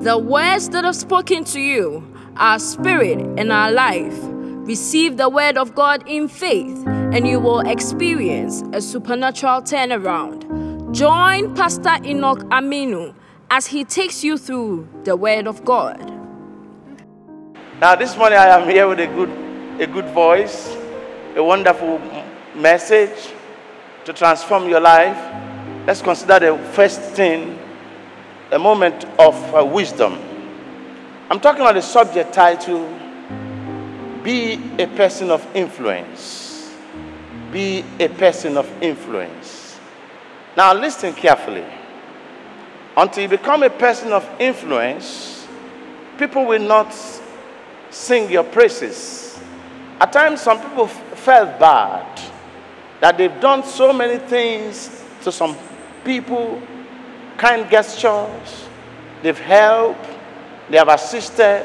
[0.00, 2.06] The words that have spoken to you
[2.36, 4.16] are spirit and are life.
[4.22, 10.94] Receive the word of God in faith, and you will experience a supernatural turnaround.
[10.94, 13.12] Join Pastor Enoch Aminu
[13.50, 15.98] as he takes you through the word of God.
[17.80, 19.30] Now, this morning I am here with a good,
[19.80, 20.76] a good voice,
[21.34, 22.00] a wonderful
[22.54, 23.32] message
[24.04, 25.18] to transform your life.
[25.88, 27.57] Let's consider the first thing
[28.50, 30.18] a moment of uh, wisdom.
[31.30, 32.88] I'm talking about the subject title
[34.22, 36.72] Be a Person of Influence.
[37.52, 39.78] Be a Person of Influence.
[40.56, 41.64] Now, listen carefully.
[42.96, 45.46] Until you become a person of influence,
[46.18, 46.92] people will not
[47.90, 49.38] sing your praises.
[50.00, 52.20] At times, some people f- felt bad
[53.00, 55.56] that they've done so many things to some
[56.04, 56.60] people
[57.38, 58.68] kind gestures,
[59.22, 60.04] they've helped,
[60.68, 61.64] they have assisted.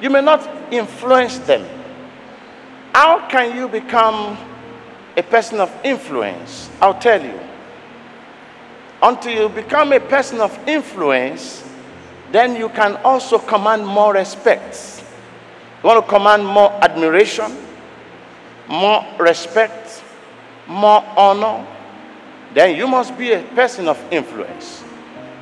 [0.00, 1.66] You may not influence them.
[2.92, 4.36] How can you become
[5.16, 6.68] a person of influence?
[6.80, 7.38] I'll tell you.
[9.00, 11.64] Until you become a person of influence,
[12.30, 15.04] then you can also command more respect.
[15.82, 17.56] You want to command more admiration,
[18.68, 20.02] more respect,
[20.68, 21.66] more honor,
[22.54, 24.84] then you must be a person of influence.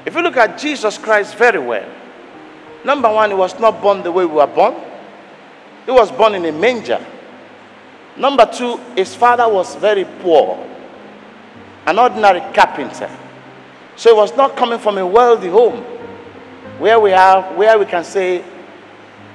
[0.07, 1.89] If you look at Jesus Christ very well,
[2.85, 4.75] number one, he was not born the way we were born,
[5.85, 7.05] he was born in a manger.
[8.17, 10.67] Number two, his father was very poor,
[11.87, 13.11] an ordinary carpenter.
[13.97, 15.83] So he was not coming from a wealthy home
[16.79, 18.43] where we have where we can say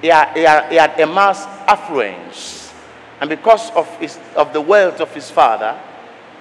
[0.01, 2.73] he had, he had, he had amassed affluence.
[3.21, 5.79] And because of, his, of the wealth of his father,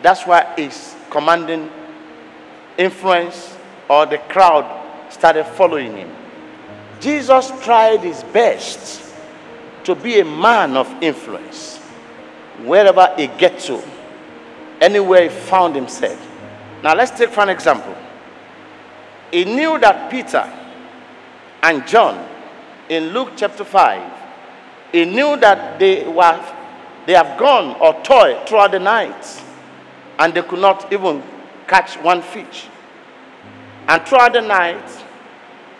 [0.02, 1.70] that's why he's commanding
[2.76, 3.56] influence
[3.88, 4.66] or the crowd
[5.12, 6.10] started following him.
[6.98, 9.14] Jesus tried his best
[9.84, 11.78] to be a man of influence
[12.64, 13.80] wherever he get to,
[14.80, 16.20] anywhere he found himself.
[16.82, 17.94] Now let's take for an example.
[19.30, 20.52] He knew that Peter
[21.62, 22.28] and John
[22.88, 24.12] in Luke chapter 5,
[24.90, 26.44] he knew that they were
[27.06, 29.43] they have gone or toiled throughout the night
[30.18, 31.22] and they could not even
[31.66, 32.66] catch one fish.
[33.88, 35.04] And throughout the night,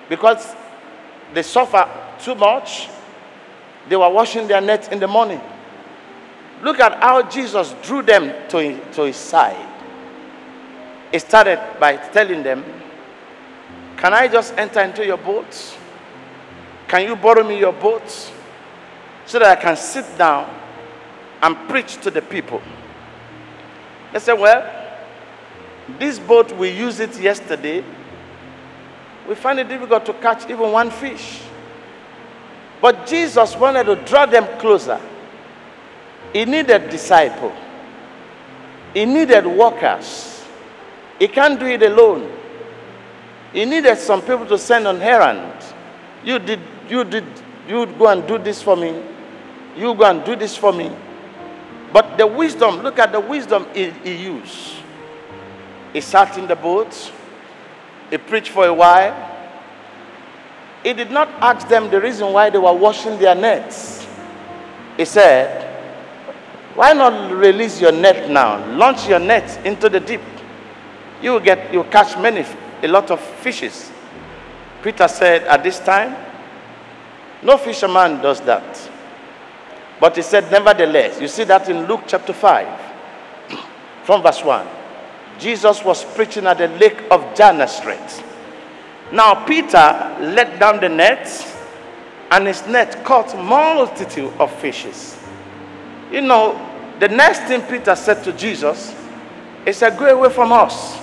[0.08, 0.54] because
[1.32, 1.88] they suffer
[2.20, 2.88] too much,
[3.88, 5.40] they were washing their nets in the morning.
[6.62, 9.68] Look at how Jesus drew them to, to his side.
[11.12, 12.64] He started by telling them,
[13.96, 15.76] Can I just enter into your boat?
[16.88, 18.08] Can you borrow me your boat
[19.26, 20.48] so that I can sit down
[21.42, 22.62] and preach to the people?
[24.14, 24.64] They said, Well,
[25.98, 27.84] this boat, we used it yesterday.
[29.28, 31.40] We find it difficult to catch even one fish.
[32.80, 35.00] But Jesus wanted to draw them closer.
[36.32, 37.52] He needed disciples,
[38.94, 40.44] He needed workers.
[41.18, 42.30] He can't do it alone.
[43.52, 45.64] He needed some people to send on errand.
[46.24, 47.24] You did, you did,
[47.66, 49.00] You'd go and do this for me.
[49.76, 50.92] You go and do this for me.
[51.94, 54.82] But the wisdom, look at the wisdom he, he used.
[55.92, 57.12] He sat in the boat,
[58.10, 59.14] he preached for a while.
[60.82, 64.04] He did not ask them the reason why they were washing their nets.
[64.96, 65.70] He said,
[66.74, 68.66] Why not release your net now?
[68.74, 70.20] Launch your net into the deep.
[71.22, 72.44] You will get you will catch many
[72.82, 73.92] a lot of fishes.
[74.82, 76.16] Peter said at this time,
[77.44, 78.90] no fisherman does that.
[80.04, 82.80] But he said, nevertheless, you see that in Luke chapter 5,
[84.04, 84.66] from verse 1.
[85.38, 88.22] Jesus was preaching at the lake of Gennesaret.
[89.12, 91.26] Now Peter let down the net,
[92.30, 95.16] and his net caught multitude of fishes.
[96.12, 96.52] You know,
[97.00, 98.94] the next thing Peter said to Jesus,
[99.64, 101.00] he said, Go away from us.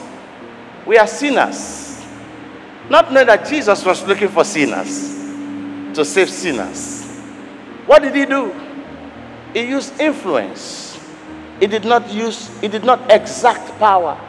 [0.85, 2.05] We are sinners.
[2.87, 5.09] Not knowing that Jesus was looking for sinners
[5.95, 7.01] to save sinners.
[7.87, 8.70] What did he do?
[9.53, 10.99] He used influence.
[11.59, 14.19] He did not use, he did not exact power.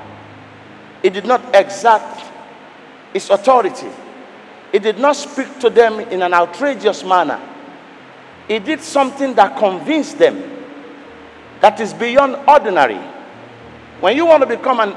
[1.03, 2.31] He did not exact
[3.13, 3.89] his authority.
[4.71, 7.41] He did not speak to them in an outrageous manner.
[8.49, 10.43] He did something that convinced them
[11.61, 12.99] that is beyond ordinary.
[14.01, 14.95] When you want to become an,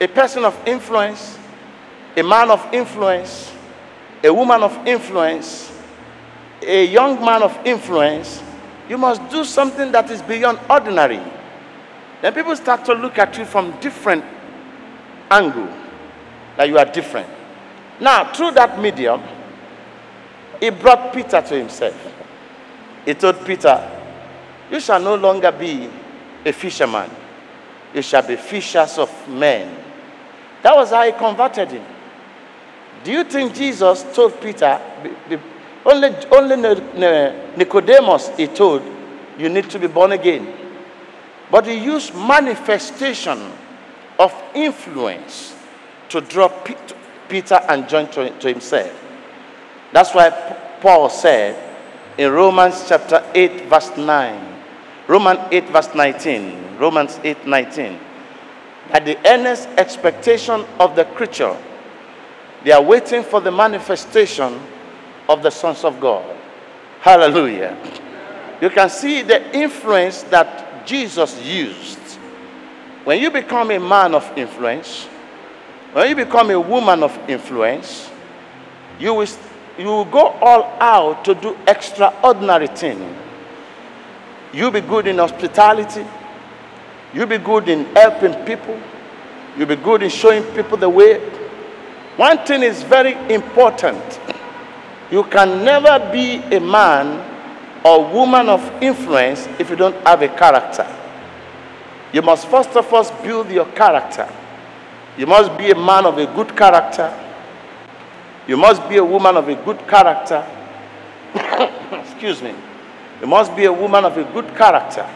[0.00, 1.38] a person of influence,
[2.16, 3.52] a man of influence,
[4.22, 5.70] a woman of influence,
[6.62, 8.42] a young man of influence,
[8.88, 11.20] you must do something that is beyond ordinary.
[12.20, 14.24] Then people start to look at you from different
[15.30, 15.68] angle,
[16.56, 17.28] that you are different.
[18.00, 19.22] Now, through that medium,
[20.60, 22.12] he brought Peter to himself.
[23.04, 23.90] He told Peter,
[24.70, 25.90] You shall no longer be
[26.44, 27.10] a fisherman,
[27.94, 29.76] you shall be fishers of men.
[30.62, 31.84] That was how he converted him.
[33.02, 34.80] Do you think Jesus told Peter,
[35.84, 36.56] only, only
[37.56, 38.82] Nicodemus he told,
[39.38, 40.52] you need to be born again?
[41.50, 43.52] But he used manifestation
[44.18, 45.54] of influence
[46.08, 46.48] to draw
[47.28, 48.92] Peter and John to, himself.
[49.92, 50.30] That's why
[50.80, 51.56] Paul said
[52.18, 54.62] in Romans chapter 8, verse 9,
[55.06, 57.98] Romans 8, verse 19, Romans 8, 19,
[58.90, 61.56] that the earnest expectation of the creature
[62.64, 64.58] they are waiting for the manifestation
[65.28, 66.36] of the sons of God.
[67.00, 67.76] Hallelujah.
[68.60, 71.98] You can see the influence that Jesus used.
[73.04, 75.04] When you become a man of influence,
[75.92, 78.10] when you become a woman of influence,
[78.98, 79.28] you will,
[79.78, 83.02] you will go all out to do extraordinary things.
[84.52, 86.06] You'll be good in hospitality.
[87.12, 88.80] You'll be good in helping people.
[89.56, 91.18] You'll be good in showing people the way.
[92.16, 94.00] One thing is very important.
[95.10, 97.30] You can never be a man
[97.84, 100.86] or woman of influence if you don't have a character.
[102.12, 104.28] You must first of all build your character.
[105.18, 107.12] You must be a man of a good character.
[108.46, 110.44] You must be a woman of a good character.
[111.92, 112.54] Excuse me.
[113.20, 115.08] You must be a woman of a good character.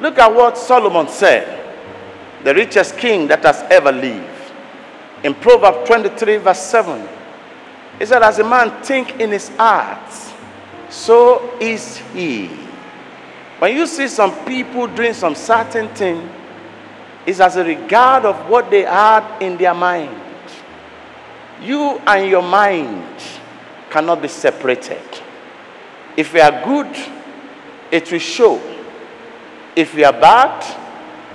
[0.00, 1.74] Look at what Solomon said,
[2.42, 4.26] the richest king that has ever lived
[5.22, 7.06] in Proverbs 23, verse 7,
[8.00, 10.12] he said, As a man think in his heart,
[10.88, 12.46] so is he.
[13.60, 16.28] When you see some people doing some certain thing,
[17.26, 20.16] it's as a regard of what they had in their mind.
[21.62, 23.22] You and your mind
[23.90, 25.02] cannot be separated.
[26.16, 26.96] If we are good,
[27.92, 28.60] it will show.
[29.76, 30.64] If we are bad,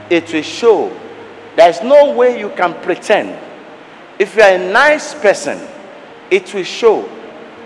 [0.09, 0.99] it will show.
[1.55, 3.39] There is no way you can pretend
[4.17, 5.59] if you are a nice person,
[6.31, 7.09] it will show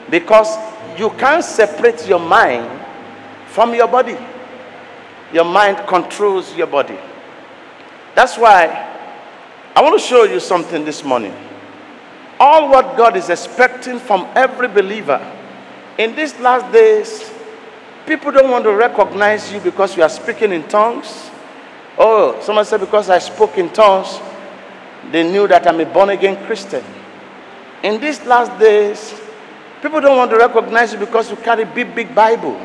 [0.10, 0.58] because
[0.98, 2.68] you can't separate your mind
[3.48, 4.18] from your body.
[5.34, 6.98] Your mind controls your body.
[8.16, 8.88] That's why
[9.76, 11.34] I want to show you something this morning.
[12.40, 15.20] All what God is expecting from every believer
[16.00, 17.30] in these last days,
[18.08, 21.30] people don't want to recognize you because you are speaking in tongues.
[21.98, 24.18] Oh, someone said, because I spoke in tongues,
[25.12, 26.82] they knew that I'm a born again Christian.
[27.84, 29.14] In these last days,
[29.82, 32.60] people don't want to recognize you because you carry a big, big Bible.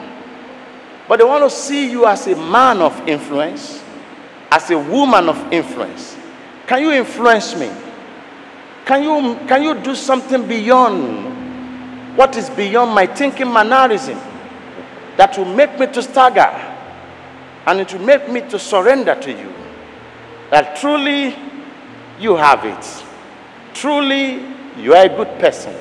[1.06, 3.82] But they want to see you as a man of influence,
[4.50, 6.16] as a woman of influence.
[6.66, 7.70] Can you influence me?
[8.86, 14.18] Can you, can you do something beyond what is beyond my thinking mannerism
[15.16, 16.50] that will make me to stagger
[17.66, 19.52] and it will make me to surrender to you?
[20.50, 21.34] That truly
[22.18, 23.04] you have it.
[23.74, 25.74] Truly, you are a good person.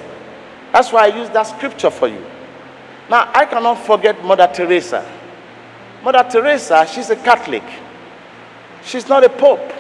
[0.71, 2.25] That's why I use that scripture for you.
[3.09, 5.05] Now, I cannot forget Mother Teresa.
[6.03, 7.63] Mother Teresa, she's a Catholic.
[8.83, 9.71] She's not a pope.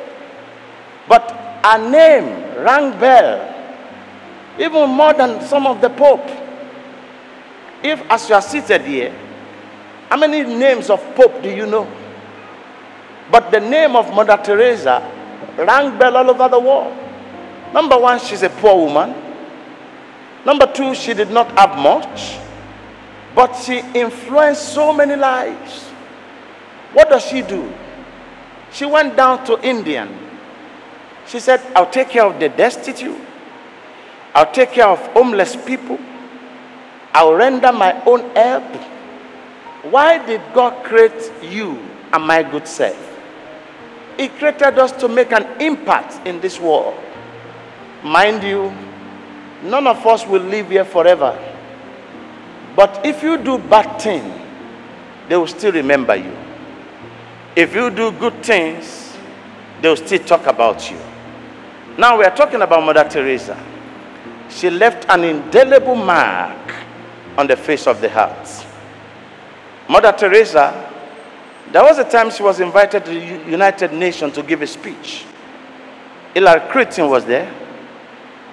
[1.07, 1.31] But
[1.63, 3.49] her name rang bell,
[4.59, 6.29] even more than some of the pope.
[7.83, 9.13] If, as you are seated here,
[10.09, 11.91] how many names of pope do you know?
[13.31, 15.01] But the name of Mother Teresa
[15.57, 17.02] rang bell all over the world.
[17.73, 19.15] Number one, she's a poor woman.
[20.45, 22.37] Number two, she did not have much,
[23.33, 25.81] but she influenced so many lives.
[26.93, 27.73] What does she do?
[28.71, 30.07] She went down to India.
[31.27, 33.19] She said, I'll take care of the destitute.
[34.35, 35.97] I'll take care of homeless people.
[37.13, 38.63] I'll render my own help.
[39.89, 41.79] Why did God create you
[42.11, 42.97] and my good self?
[44.17, 46.95] He created us to make an impact in this world.
[48.03, 48.73] Mind you,
[49.63, 51.37] none of us will live here forever.
[52.75, 54.41] But if you do bad things,
[55.29, 56.35] they will still remember you.
[57.55, 59.15] If you do good things,
[59.81, 60.97] they will still talk about you.
[61.97, 63.57] Now we are talking about Mother Teresa.
[64.49, 66.73] She left an indelible mark
[67.37, 68.65] on the face of the heart.
[69.87, 70.89] Mother Teresa
[71.71, 75.25] there was a time she was invited to the United Nations to give a speech.
[76.33, 77.51] Hillary Clinton was there.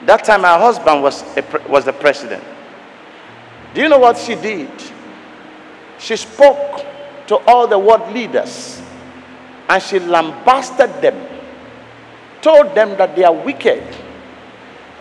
[0.06, 1.24] That time her husband was,
[1.68, 2.42] was the president.
[3.74, 4.70] Do you know what she did?
[5.98, 6.84] She spoke
[7.26, 8.82] to all the world leaders
[9.68, 11.28] and she lambasted them,
[12.42, 13.84] told them that they are wicked,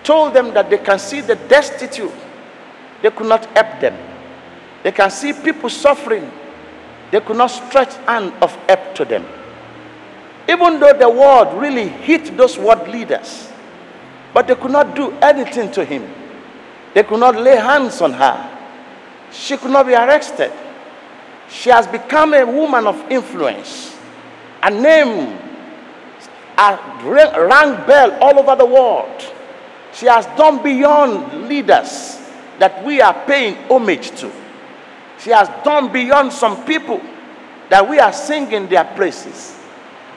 [0.04, 2.12] told them that they can see the destitute,
[3.02, 3.98] they could not help them.
[4.84, 6.30] They can see people suffering,
[7.12, 9.26] they could not stretch hand of help to them.
[10.48, 13.49] Even though the world really hit those world leaders,
[14.34, 16.08] but they could not do anything to him.
[16.94, 18.58] They could not lay hands on her.
[19.32, 20.52] She could not be arrested.
[21.50, 23.98] She has become a woman of influence.
[24.62, 25.38] A name,
[26.58, 29.34] a rang bell all over the world.
[29.94, 32.20] She has done beyond leaders
[32.60, 34.32] that we are paying homage to.
[35.20, 37.02] She has done beyond some people
[37.70, 39.56] that we are singing their praises.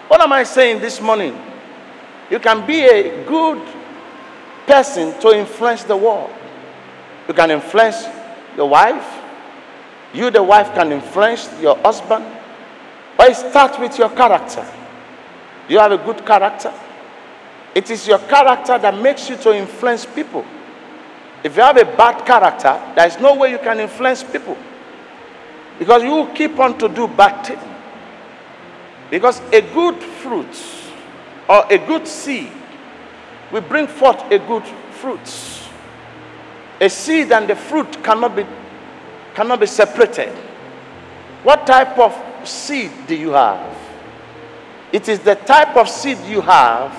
[0.09, 1.39] What am I saying this morning?
[2.31, 3.61] You can be a good
[4.67, 6.31] person to influence the world.
[7.29, 8.07] You can influence
[8.57, 9.21] your wife.
[10.13, 12.25] You, the wife, can influence your husband.
[13.17, 14.67] But it starts with your character.
[15.69, 16.73] You have a good character?
[17.75, 20.45] It is your character that makes you to influence people.
[21.43, 24.57] If you have a bad character, there is no way you can influence people.
[25.79, 27.63] Because you keep on to do bad things.
[29.11, 30.55] Because a good fruit
[31.49, 32.51] or a good seed
[33.53, 35.61] will bring forth a good fruit.
[36.81, 38.45] A seed and the fruit cannot be,
[39.35, 40.31] cannot be separated.
[41.45, 43.77] What type of seed do you have?
[44.93, 46.91] It is the type of seed you have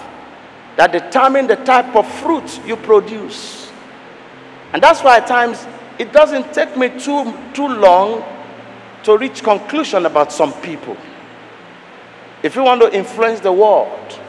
[0.77, 3.71] that determine the type of fruit you produce.
[4.73, 5.67] And that's why at times
[5.99, 8.23] it doesn't take me too, too long
[9.03, 10.97] to reach conclusion about some people.
[12.41, 14.19] If you want to influence the world,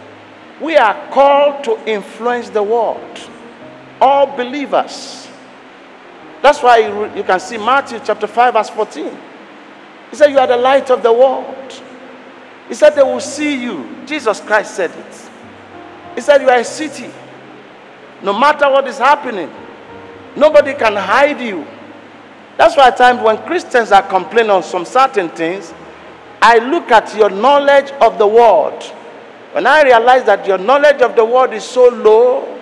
[0.61, 3.30] we are called to influence the world.
[4.00, 5.28] All believers.
[6.42, 9.18] That's why you, you can see Matthew chapter 5, verse 14.
[10.11, 11.82] He said, You are the light of the world.
[12.68, 13.96] He said, They will see you.
[14.06, 15.30] Jesus Christ said it.
[16.14, 17.11] He said, You are a city.
[18.23, 19.50] No matter what is happening,
[20.37, 21.66] nobody can hide you.
[22.56, 25.75] That's why at times when Christians are complaining on some certain things,
[26.40, 28.78] I look at your knowledge of the word.
[29.54, 32.61] When I realize that your knowledge of the word is so low,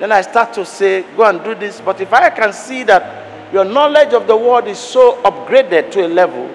[0.00, 1.82] then I start to say, Go and do this.
[1.82, 6.06] But if I can see that your knowledge of the word is so upgraded to
[6.06, 6.50] a level,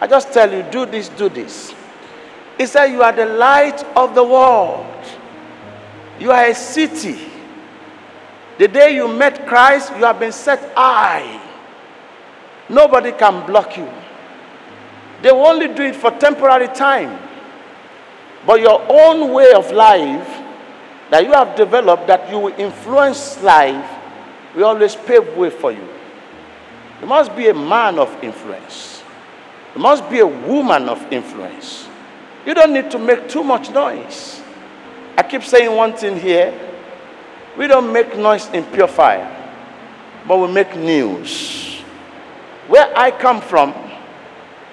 [0.00, 1.72] I just tell you, Do this, do this.
[2.58, 4.84] He said, You are the light of the world.
[6.18, 7.16] You are a city.
[8.58, 11.40] The day you met Christ, you have been set high.
[12.68, 13.88] Nobody can block you.
[15.22, 17.16] They will only do it for temporary time.
[18.46, 20.42] But your own way of life
[21.10, 23.90] that you have developed that you will influence life
[24.54, 25.88] will always pave way for you.
[27.00, 29.02] You must be a man of influence.
[29.74, 31.88] You must be a woman of influence.
[32.46, 34.40] You don't need to make too much noise.
[35.16, 36.52] I keep saying one thing here.
[37.56, 39.30] We don't make noise in pure fire,
[40.26, 41.80] but we make news.
[42.68, 43.72] Where I come from,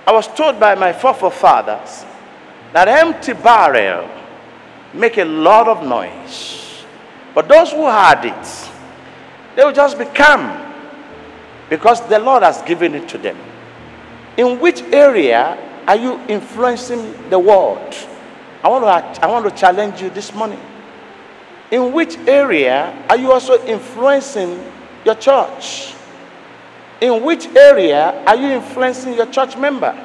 [0.08, 2.06] I was told by my forefathers
[2.74, 4.10] that empty barrel
[4.94, 6.84] make a lot of noise.
[7.34, 8.72] But those who had it,
[9.56, 10.74] they will just become
[11.70, 13.38] because the Lord has given it to them.
[14.38, 17.96] In which area are you influencing the world?
[18.64, 20.60] I want, to, I want to challenge you this morning.
[21.72, 24.62] In which area are you also influencing
[25.06, 25.96] your church?
[27.00, 29.96] In which area are you influencing your church member?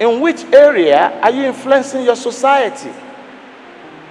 [0.00, 2.92] In which area are you influencing your society?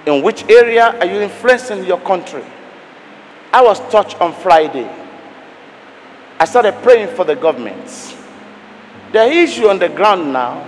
[0.06, 2.44] In which area are you influencing your country?
[3.52, 4.88] I was touched on Friday.
[6.38, 8.14] I started praying for the governments.
[9.12, 10.66] The issue on the ground now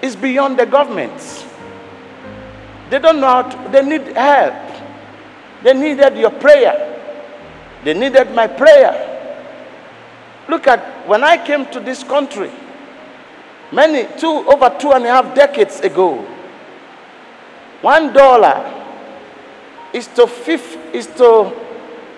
[0.00, 1.44] is beyond the governments.
[2.88, 4.54] They don't know how to, they need help.
[5.62, 6.94] They needed your prayer.
[7.84, 9.04] They needed my prayer.
[10.48, 12.50] Look at when I came to this country,
[13.72, 16.16] many, two, over two and a half decades ago,
[17.82, 18.74] one dollar
[19.92, 21.26] is to fifth, is to,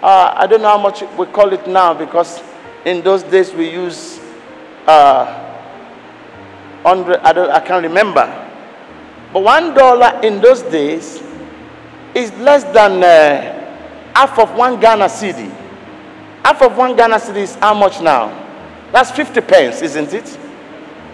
[0.02, 2.42] uh, I don't know how much we call it now because
[2.84, 4.18] in those days we use
[4.86, 5.46] uh,
[6.82, 8.24] 100, I, don't, I can't remember.
[9.32, 11.22] But one dollar in those days
[12.14, 15.50] is less than uh, half of one Ghana cedi.
[16.44, 18.36] Half of one Ghana cedi is how much now?
[18.92, 20.38] That's 50 pence, isn't it?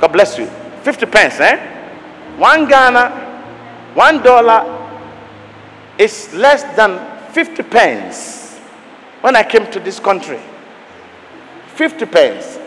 [0.00, 0.46] God bless you.
[0.82, 1.56] 50 pence, eh?
[2.36, 4.72] One Ghana, one dollar
[5.98, 7.00] is less than
[7.32, 8.58] 50 pence
[9.22, 10.40] when I came to this country.
[11.74, 12.58] 50 pence.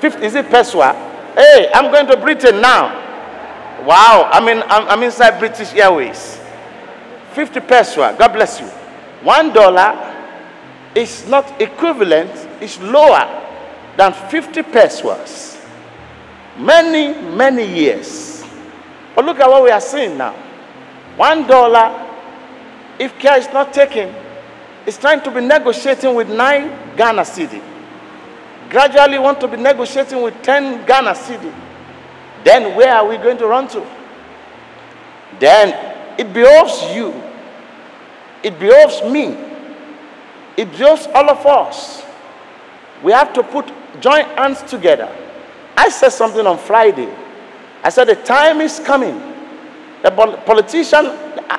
[0.00, 0.94] 50, is it Pesewa?
[1.34, 3.00] Hey, I'm going to Britain now.
[3.86, 6.40] Wow, I mean, I'm, I'm inside British Airways.
[7.34, 8.18] 50 Pesewa.
[8.18, 8.66] God bless you.
[9.22, 10.08] One dollar
[10.94, 13.26] is not equivalent, it's lower
[13.96, 15.51] than 50 pesos.
[16.58, 18.44] Many, many years.
[19.14, 20.34] But look at what we are seeing now.
[21.16, 22.08] One dollar,
[22.98, 24.14] if care is not taken,
[24.86, 27.62] is trying to be negotiating with nine Ghana cedi.
[28.70, 31.52] Gradually want to be negotiating with 10 Ghana cedi.
[32.42, 33.86] Then where are we going to run to?
[35.38, 37.12] Then it behoves you,
[38.42, 39.36] it behoves me,
[40.56, 42.02] it behoves all of us.
[43.02, 45.14] We have to put joint hands together.
[45.76, 47.08] I said something on Friday.
[47.82, 49.18] I said the time is coming.
[50.02, 51.08] The politicians,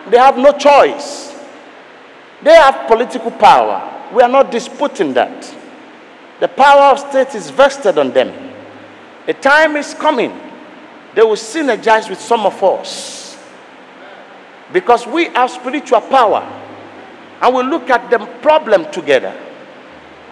[0.10, 1.34] they have no choice.
[2.42, 4.10] They have political power.
[4.14, 5.56] We are not disputing that.
[6.40, 8.54] The power of state is vested on them.
[9.26, 10.38] The time is coming.
[11.16, 13.38] They will synergize with some of us.
[14.74, 16.42] Because we have spiritual power.
[17.42, 19.34] And we look at the problem together.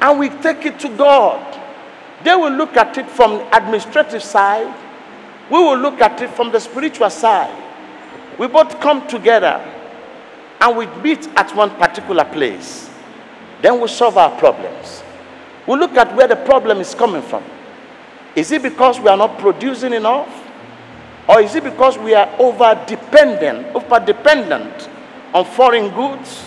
[0.02, 1.61] And we take it to God.
[2.24, 4.74] They will look at it from the administrative side.
[5.50, 7.58] We will look at it from the spiritual side.
[8.38, 9.60] We both come together
[10.62, 12.90] and we meet at one particular place.
[13.62, 15.04] Then we solve our problems.
[15.68, 17.44] We look at where the problem is coming from.
[18.36, 20.30] Is it because we are not producing enough?
[21.28, 24.90] Or is it because we are over dependent, over dependent
[25.34, 26.44] on foreign goods?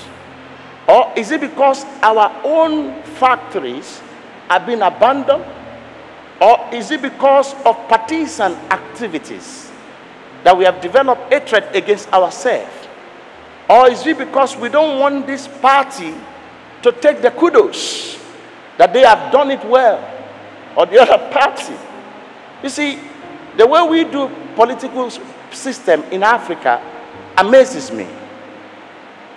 [0.88, 4.00] Or is it because our own factories
[4.48, 5.44] have been abandoned?
[6.44, 9.72] Or is it because of partisan activities
[10.42, 12.70] that we have developed hatred against ourselves?
[13.66, 16.12] Or is it because we don't want this party
[16.82, 18.18] to take the kudos
[18.76, 19.96] that they have done it well
[20.76, 21.72] or the other party?
[22.62, 22.98] You see,
[23.56, 25.10] the way we do political
[25.50, 26.82] system in Africa
[27.38, 28.06] amazes me.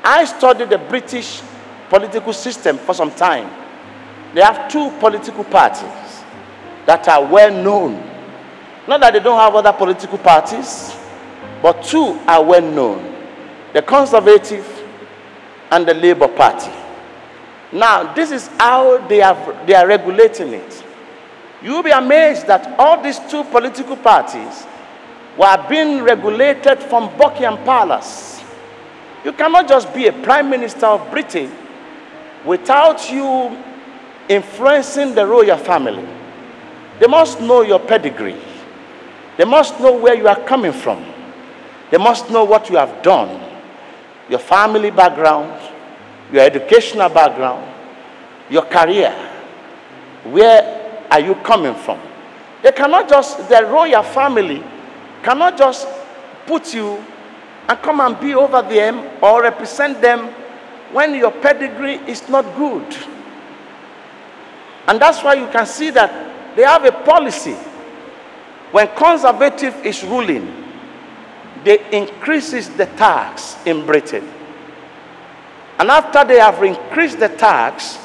[0.04, 1.42] I studied the British
[1.88, 3.50] political system for some time.
[4.34, 6.07] They have two political parties
[6.88, 7.94] that are well known.
[8.88, 10.96] Not that they don't have other political parties,
[11.62, 13.14] but two are well known
[13.74, 14.66] the Conservative
[15.70, 16.72] and the Labour Party.
[17.72, 20.84] Now, this is how they, have, they are regulating it.
[21.62, 24.66] You'll be amazed that all these two political parties
[25.38, 28.42] were being regulated from Buckingham Palace.
[29.26, 31.52] You cannot just be a prime minister of Britain
[32.46, 33.62] without you
[34.30, 36.08] influencing the royal family.
[37.00, 38.40] They must know your pedigree.
[39.38, 41.06] They must know where you are coming from.
[41.92, 43.40] They must know what you have done,
[44.30, 45.62] your family background,
[46.32, 47.66] your educational background,
[48.50, 49.12] your career.
[50.26, 52.00] Where are you coming from?
[52.64, 54.64] They cannot just, the royal family
[55.24, 55.88] cannot just
[56.46, 57.04] put you
[57.70, 60.28] and come and be over them or represent them
[60.92, 62.98] when your pedigree is not good.
[64.88, 67.54] And that's why you can see that they have a policy.
[68.72, 70.52] When conservative is ruling,
[71.64, 74.28] they increases the tax in Britain.
[75.78, 78.00] And after they have increased the tax,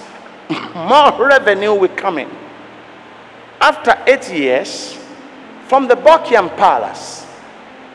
[0.75, 2.29] more revenue will come in.
[3.59, 4.99] After eight years,
[5.69, 7.27] from the Buckingham Palace,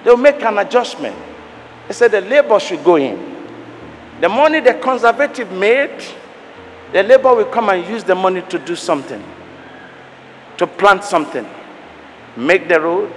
[0.03, 1.15] they'll make an adjustment.
[1.87, 3.37] They said the labor should go in.
[4.21, 6.03] The money the conservative made,
[6.91, 9.23] the labor will come and use the money to do something,
[10.57, 11.45] to plant something,
[12.35, 13.13] make the road,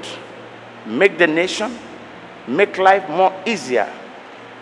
[0.86, 1.76] make the nation,
[2.46, 3.90] make life more easier.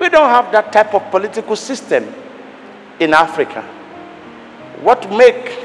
[0.00, 2.12] We don't have that type of political system
[3.00, 3.62] in Africa.
[4.82, 5.58] What make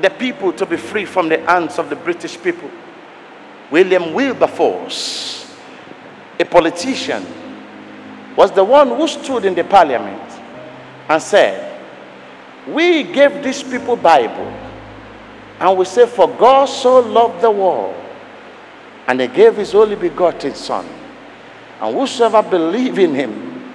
[0.00, 2.70] the people to be free from the hands of the British people?
[3.70, 5.52] William Wilberforce,
[6.38, 7.24] a politician,
[8.36, 10.22] was the one who stood in the parliament
[11.08, 11.80] and said,
[12.68, 14.52] We gave these people Bible,
[15.60, 17.94] and we say, For God so loved the world,
[19.06, 20.86] and he gave his only begotten Son.
[21.80, 23.72] And whosoever believe in him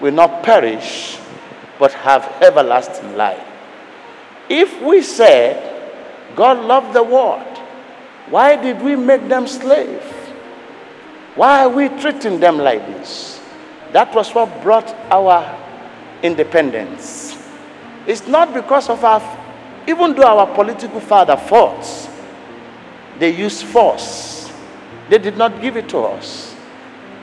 [0.00, 1.18] will not perish,
[1.78, 3.44] but have everlasting life.
[4.48, 5.68] If we said
[6.34, 7.58] God loved the world,
[8.30, 10.02] why did we make them slave?
[11.34, 13.40] Why are we treating them like this?
[13.92, 15.56] That was what brought our
[16.22, 17.38] independence.
[18.06, 19.20] It's not because of our,
[19.88, 21.82] even though our political father fought,
[23.18, 24.52] they used force.
[25.08, 26.54] They did not give it to us.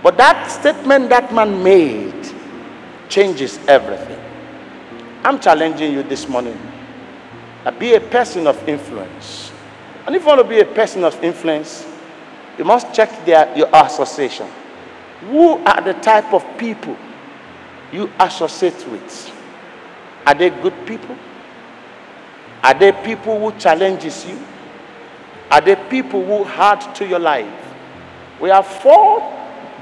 [0.02, 2.28] But that statement that man made
[3.08, 4.20] changes everything.
[5.24, 6.60] I'm challenging you this morning.
[7.78, 9.52] Be a person of influence.
[10.08, 11.86] And if you want to be a person of influence,
[12.58, 14.48] you must check their, your association.
[15.30, 16.98] Who are the type of people
[17.92, 19.32] you associate with?
[20.26, 21.16] Are they good people?
[22.66, 24.44] Are there people who challenges you?
[25.52, 27.76] Are there people who add to your life?
[28.42, 29.22] We have four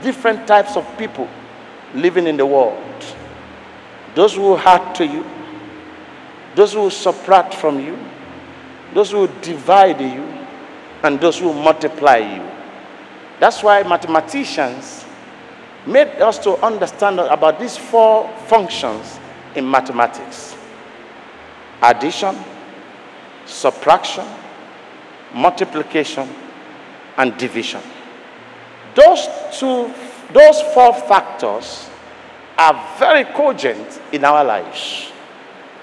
[0.02, 1.30] different types of people
[1.96, 3.06] living in the world.
[4.16, 5.26] Those who add to you,
[6.56, 7.98] those who subtract from you,
[8.94, 10.28] those who divide you,
[11.04, 12.46] and those who multiply you.
[13.40, 15.06] That's why mathematicians
[15.88, 19.20] made us to understand about these four functions
[19.56, 20.58] in mathematics
[21.84, 22.36] addition,
[23.46, 24.26] subtraction,
[25.34, 26.28] multiplication,
[27.18, 27.82] and division.
[28.96, 29.28] Those
[29.60, 29.94] two,
[30.32, 31.90] those four factors
[32.58, 35.12] are very cogent in our lives.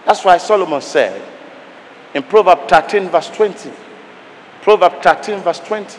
[0.06, 1.20] That's why Solomon said
[2.14, 3.70] in Proverbs 13, verse 20,
[4.62, 5.98] Proverbs 13, verse 20,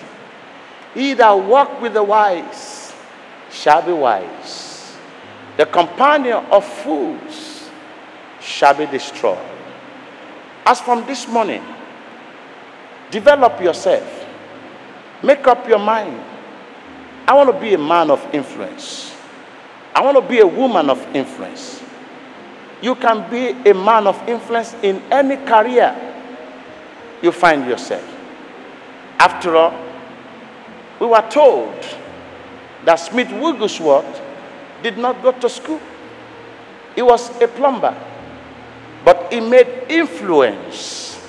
[0.93, 2.93] He that walk with the wise
[3.51, 4.95] shall be wise.
[5.57, 7.69] The companion of fools
[8.39, 9.50] shall be destroyed.
[10.65, 11.63] As from this morning,
[13.09, 14.25] develop yourself,
[15.23, 16.19] make up your mind.
[17.27, 19.15] I want to be a man of influence.
[19.93, 21.83] I want to be a woman of influence.
[22.81, 25.95] You can be a man of influence in any career
[27.21, 28.03] you find yourself.
[29.19, 29.73] After all,
[30.99, 31.73] we were told
[32.85, 34.21] that Smith Wigglesworth
[34.81, 35.79] did not go to school.
[36.95, 37.95] He was a plumber,
[39.03, 41.19] but he made influence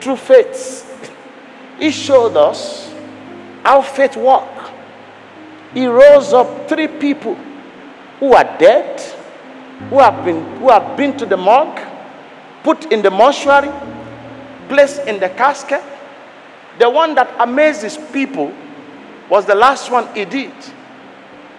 [0.00, 0.88] through faith.
[1.78, 2.92] He showed us
[3.64, 4.70] how faith works.
[5.74, 7.34] He rose up three people
[8.20, 9.00] who are dead,
[9.88, 11.80] who have been, who have been to the morgue,
[12.62, 13.70] put in the mortuary,
[14.68, 15.82] placed in the casket.
[16.78, 18.52] The one that amazes people
[19.28, 20.52] was the last one he did.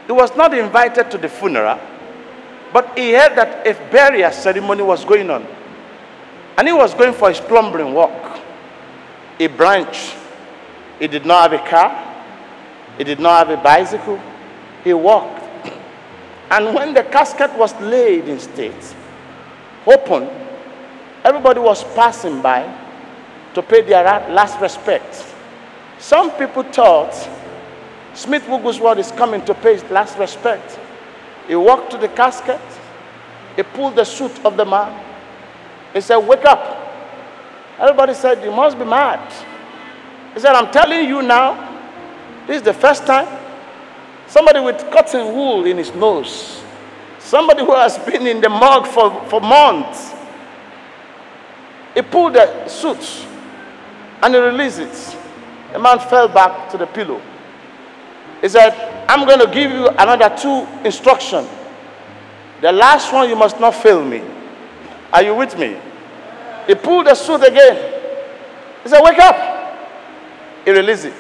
[0.06, 1.80] He was not invited to the funeral,
[2.74, 5.46] but he heard that a burial ceremony was going on.
[6.58, 8.40] And he was going for his plumbering work.
[9.40, 10.14] A branch.
[10.98, 12.16] He did not have a car.
[12.98, 14.20] He did not have a bicycle.
[14.84, 15.42] He walked.
[16.50, 18.96] And when the casket was laid in state,
[19.88, 20.30] open,
[21.24, 22.62] everybody was passing by
[23.56, 25.34] to pay their last respect.
[25.98, 27.14] Some people thought
[28.14, 30.80] Smith Wigglesworth is coming to pay his last respect.
[31.48, 32.62] He walked to the casket,
[33.56, 35.00] he pulled the suit of the man,
[35.94, 36.80] he said, Wake up.
[37.80, 39.32] Everybody said, You must be mad.
[40.34, 41.72] He said, I'm telling you now,
[42.48, 43.28] this is the first time
[44.28, 46.64] somebody with cotton wool in his nose,
[47.20, 50.12] somebody who has been in the morgue for, for months,
[51.94, 53.28] he pulled the suit
[54.24, 55.18] and he released it.
[55.74, 57.22] The man fell back to the pillow.
[58.44, 61.48] He said, I'm going to give you another two instructions.
[62.60, 64.22] The last one, you must not fail me.
[65.14, 65.78] Are you with me?
[66.68, 68.02] He pulled the suit again.
[68.84, 69.38] He said, Wake up.
[70.66, 71.14] He released it.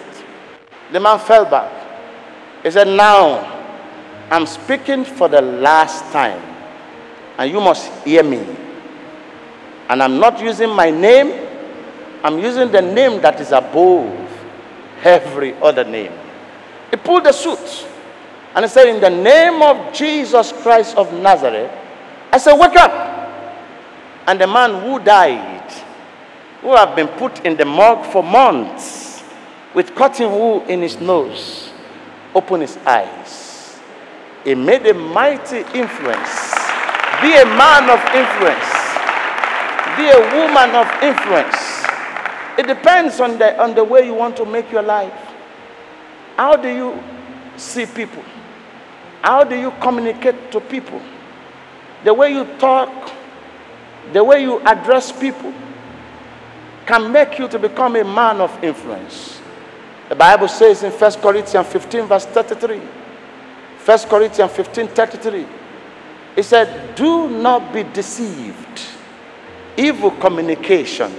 [0.91, 1.71] The man fell back.
[2.61, 3.49] He said, Now
[4.29, 6.41] I'm speaking for the last time,
[7.37, 8.45] and you must hear me.
[9.87, 11.47] And I'm not using my name,
[12.21, 14.11] I'm using the name that is above
[15.03, 16.11] every other name.
[16.93, 17.87] He pulled the suit
[18.53, 21.71] and he said, In the name of Jesus Christ of Nazareth,
[22.31, 22.91] I said, Wake up.
[24.27, 25.71] And the man who died,
[26.61, 29.23] who had been put in the morgue for months
[29.73, 31.71] with cotton wool in his nose,
[32.35, 33.79] opened his eyes.
[34.43, 36.53] He made a mighty influence.
[37.23, 38.69] Be a man of influence.
[39.97, 41.57] Be a woman of influence.
[42.59, 45.11] It depends on the, on the way you want to make your life.
[46.35, 47.03] How do you
[47.57, 48.23] see people?
[49.21, 51.01] How do you communicate to people?
[52.03, 53.11] The way you talk,
[54.11, 55.53] the way you address people
[56.85, 59.39] can make you to become a man of influence.
[60.09, 65.45] The Bible says in 1 Corinthians 15, verse 33, 1 Corinthians 15, 33,
[66.35, 68.81] it said, Do not be deceived.
[69.77, 71.13] Evil communication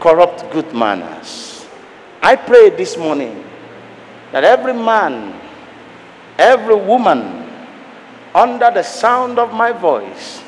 [0.00, 1.66] corrupt good manners.
[2.22, 3.44] I pray this morning
[4.32, 5.38] that every man,
[6.38, 7.48] every woman,
[8.34, 10.42] under the sound of my voice,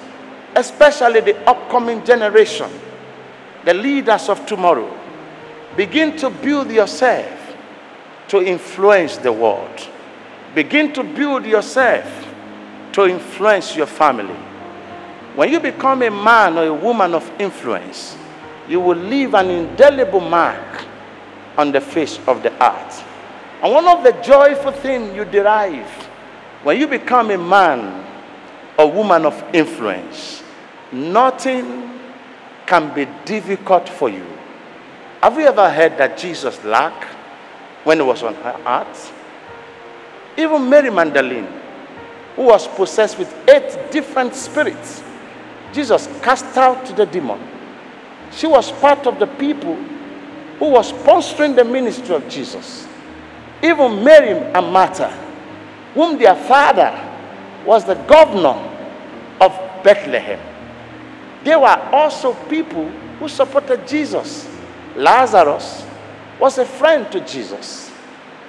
[0.54, 2.70] especially the upcoming generation,
[3.64, 4.96] the leaders of tomorrow,
[5.76, 7.56] begin to build yourself
[8.28, 9.88] to influence the world.
[10.54, 12.06] Begin to build yourself
[12.92, 14.34] to influence your family.
[15.34, 18.16] When you become a man or a woman of influence,
[18.68, 20.84] you will leave an indelible mark
[21.56, 23.04] on the face of the earth.
[23.62, 25.86] And one of the joyful things you derive
[26.62, 28.06] when you become a man
[28.78, 30.42] or woman of influence,
[30.92, 31.98] nothing
[32.66, 34.26] can be difficult for you.
[35.22, 37.04] Have you ever heard that Jesus laughed
[37.84, 39.12] when he was on her earth?
[40.38, 41.48] Even Mary Magdalene,
[42.36, 45.02] who was possessed with eight different spirits,
[45.72, 47.40] Jesus cast out the demon.
[48.32, 49.74] She was part of the people
[50.58, 52.86] who was sponsoring the ministry of Jesus.
[53.62, 55.10] Even Mary and Martha,
[55.94, 57.08] whom their father
[57.64, 58.56] was the governor
[59.40, 60.40] of Bethlehem.
[61.44, 64.48] They were also people who supported Jesus.
[64.96, 65.84] Lazarus
[66.38, 67.90] was a friend to Jesus.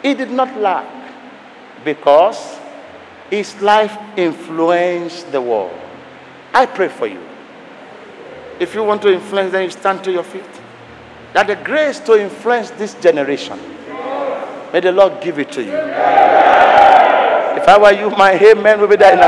[0.01, 0.87] He did not lack
[1.83, 2.57] because
[3.29, 5.77] his life influenced the world.
[6.53, 7.21] I pray for you.
[8.59, 10.43] If you want to influence, then you stand to your feet.
[11.33, 13.59] That the grace to influence this generation,
[14.73, 15.73] may the Lord give it to you.
[17.61, 19.19] If I were you, my amen will be there in.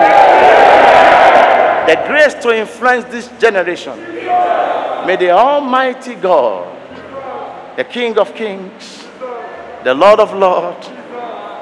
[1.87, 3.99] The grace to influence this generation.
[5.05, 6.69] May the Almighty God,
[7.75, 9.05] the King of Kings,
[9.83, 10.87] the Lord of Lords,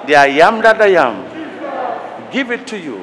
[0.06, 3.02] the I am that I am, give it to you.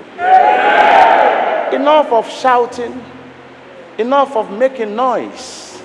[1.75, 3.05] Enough of shouting,
[3.99, 5.83] enough of making noise,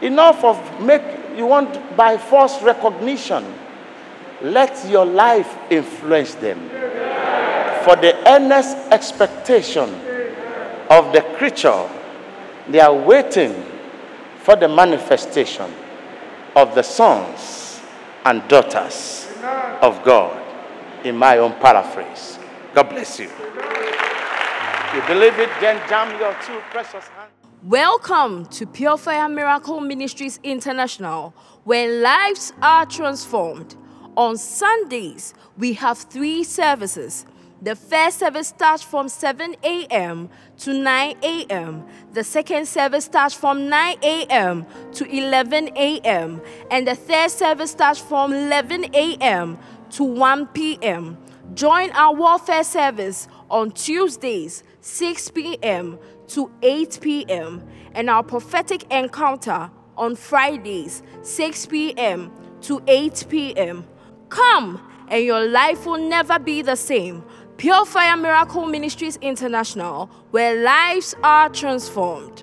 [0.00, 1.02] enough of make
[1.36, 3.44] you want by force recognition.
[4.42, 6.68] Let your life influence them.
[7.84, 9.88] For the earnest expectation
[10.90, 11.88] of the creature,
[12.68, 13.64] they are waiting
[14.38, 15.72] for the manifestation
[16.56, 17.80] of the sons
[18.24, 19.28] and daughters
[19.80, 20.40] of God,
[21.04, 22.38] in my own paraphrase.
[22.74, 23.26] God bless you.
[24.94, 27.30] You believe it, then jam your two precious hands.
[27.62, 33.76] Welcome to Pure Fire Miracle Ministries International, where lives are transformed.
[34.16, 37.24] On Sundays, we have three services.
[37.62, 40.28] The first service starts from 7 a.m.
[40.58, 41.86] to 9 a.m.
[42.12, 44.66] The second service starts from 9 a.m.
[44.94, 46.42] to 11 a.m.
[46.70, 49.58] And the third service starts from 11 a.m.
[49.92, 51.16] to 1 p.m.
[51.54, 55.98] Join our warfare service on Tuesdays, 6 p.m.
[56.28, 57.62] to 8 p.m.
[57.94, 62.32] and our prophetic encounter on Fridays, 6 p.m.
[62.62, 63.84] to 8 p.m.
[64.32, 67.22] Come, and your life will never be the same.
[67.58, 72.42] Pure Fire Miracle Ministries International, where lives are transformed.